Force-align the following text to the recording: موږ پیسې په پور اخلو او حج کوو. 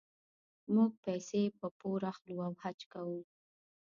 موږ 0.73 0.91
پیسې 1.05 1.41
په 1.59 1.67
پور 1.79 1.99
اخلو 2.11 2.35
او 2.47 2.51
حج 2.61 2.79
کوو. 2.93 3.19